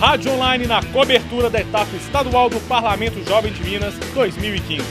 [0.00, 4.86] Rádio Online na cobertura da etapa estadual do Parlamento Jovem de Minas 2015.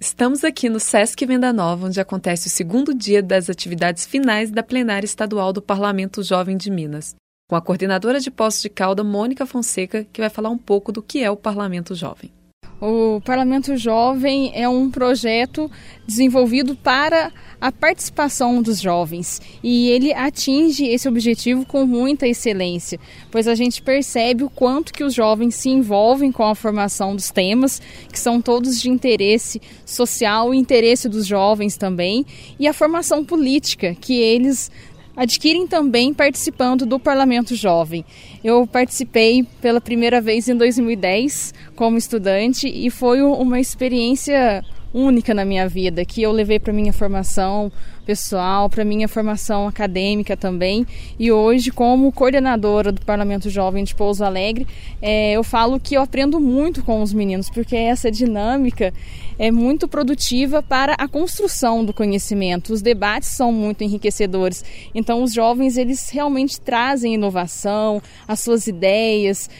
[0.00, 4.64] Estamos aqui no Sesc Venda Nova, onde acontece o segundo dia das atividades finais da
[4.64, 7.14] plenária estadual do Parlamento Jovem de Minas,
[7.48, 11.00] com a coordenadora de Poços de Calda, Mônica Fonseca, que vai falar um pouco do
[11.00, 12.32] que é o Parlamento Jovem.
[12.80, 15.70] O Parlamento Jovem é um projeto
[16.06, 19.40] desenvolvido para a participação dos jovens.
[19.62, 25.02] E ele atinge esse objetivo com muita excelência, pois a gente percebe o quanto que
[25.02, 27.80] os jovens se envolvem com a formação dos temas,
[28.12, 32.26] que são todos de interesse social interesse dos jovens também,
[32.58, 34.70] e a formação política que eles
[35.16, 38.04] adquirem também participando do Parlamento Jovem.
[38.42, 45.44] Eu participei pela primeira vez em 2010 como estudante e foi uma experiência única na
[45.44, 47.72] minha vida, que eu levei para minha formação
[48.06, 50.86] pessoal, para minha formação acadêmica também.
[51.18, 54.66] E hoje, como coordenadora do Parlamento Jovem de Pouso Alegre,
[55.02, 58.94] é, eu falo que eu aprendo muito com os meninos, porque essa dinâmica
[59.36, 62.72] é muito produtiva para a construção do conhecimento.
[62.72, 64.64] Os debates são muito enriquecedores.
[64.94, 69.50] Então, os jovens eles realmente trazem inovação, as suas ideias,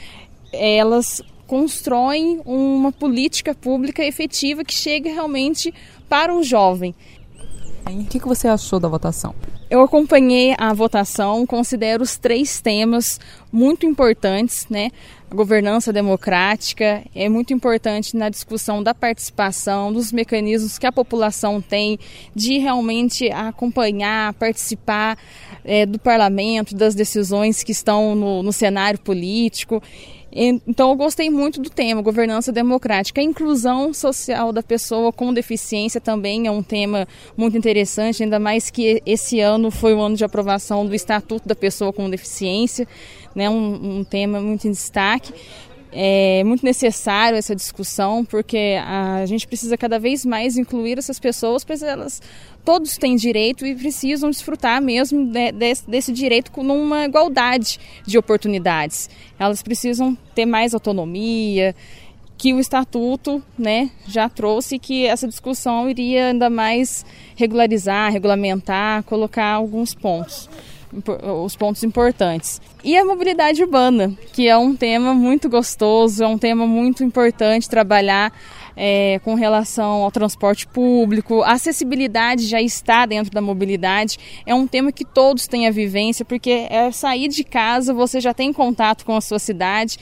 [0.52, 1.20] elas
[1.54, 5.72] constroem uma política pública efetiva que chegue realmente
[6.08, 6.92] para o jovem.
[7.86, 9.32] O que você achou da votação?
[9.70, 13.20] Eu acompanhei a votação, considero os três temas
[13.52, 14.90] muito importantes, né?
[15.30, 21.60] A governança democrática é muito importante na discussão da participação, dos mecanismos que a população
[21.60, 22.00] tem
[22.34, 25.16] de realmente acompanhar, participar
[25.64, 29.80] é, do parlamento, das decisões que estão no, no cenário político.
[30.34, 33.20] Então eu gostei muito do tema, governança democrática.
[33.20, 38.68] A inclusão social da pessoa com deficiência também é um tema muito interessante, ainda mais
[38.68, 42.88] que esse ano foi o ano de aprovação do Estatuto da Pessoa com Deficiência,
[43.32, 45.32] né, um, um tema muito em destaque.
[45.96, 51.64] É muito necessário essa discussão, porque a gente precisa cada vez mais incluir essas pessoas,
[51.64, 52.20] pois elas
[52.64, 58.18] todos têm direito e precisam desfrutar mesmo de, desse, desse direito com uma igualdade de
[58.18, 59.08] oportunidades.
[59.38, 61.76] Elas precisam ter mais autonomia,
[62.36, 67.06] que o estatuto né, já trouxe que essa discussão iria ainda mais
[67.36, 70.48] regularizar, regulamentar, colocar alguns pontos
[71.44, 72.60] os pontos importantes.
[72.82, 77.68] E a mobilidade urbana, que é um tema muito gostoso, é um tema muito importante
[77.68, 78.32] trabalhar
[78.76, 81.42] é, com relação ao transporte público.
[81.42, 84.18] A acessibilidade já está dentro da mobilidade.
[84.46, 88.34] É um tema que todos têm a vivência, porque é sair de casa, você já
[88.34, 89.98] tem contato com a sua cidade,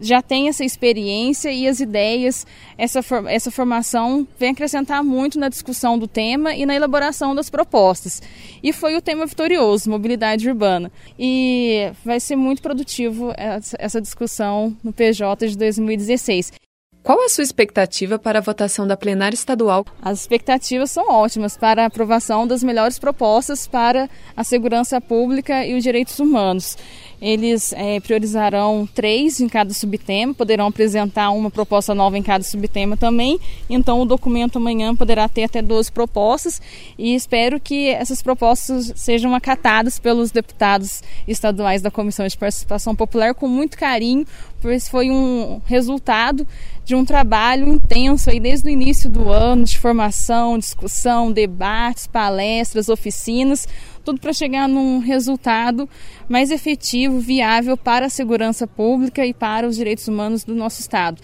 [0.00, 2.46] já tem essa experiência e as ideias,
[2.76, 8.22] essa, essa formação vem acrescentar muito na discussão do tema e na elaboração das propostas.
[8.62, 10.90] E foi o tema vitorioso, mobilidade urbana.
[11.18, 13.32] E vai ser muito produtivo
[13.78, 16.63] essa discussão no PJ de 2016.
[17.04, 19.84] Qual a sua expectativa para a votação da plenária estadual?
[20.00, 25.76] As expectativas são ótimas para a aprovação das melhores propostas para a segurança pública e
[25.76, 26.78] os direitos humanos.
[27.20, 32.96] Eles é, priorizarão três em cada subtema, poderão apresentar uma proposta nova em cada subtema
[32.96, 33.38] também.
[33.68, 36.60] Então, o documento amanhã poderá ter até 12 propostas
[36.98, 43.34] e espero que essas propostas sejam acatadas pelos deputados estaduais da Comissão de Participação Popular
[43.34, 44.26] com muito carinho,
[44.62, 46.46] pois foi um resultado
[46.84, 52.88] de um trabalho intenso aí desde o início do ano de formação, discussão, debates, palestras,
[52.88, 53.66] oficinas
[54.04, 55.88] tudo para chegar num resultado
[56.28, 61.20] mais efetivo, viável para a segurança pública e para os direitos humanos do nosso Estado.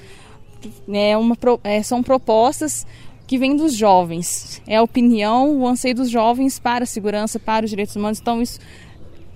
[0.90, 2.86] É uma, é, são propostas
[3.26, 7.64] que vêm dos jovens, é a opinião, o anseio dos jovens para a segurança, para
[7.64, 8.58] os direitos humanos, então isso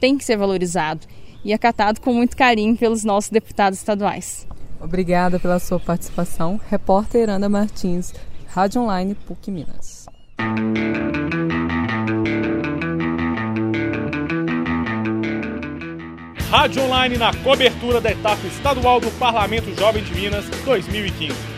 [0.00, 1.06] tem que ser valorizado
[1.44, 4.46] e acatado com muito carinho pelos nossos deputados estaduais.
[4.84, 6.60] Obrigada pela sua participação.
[6.68, 8.12] Repórter Ana Martins,
[8.46, 10.06] Rádio Online PUC Minas.
[16.50, 21.53] Rádio Online na cobertura da etapa estadual do Parlamento Jovem de Minas 2015.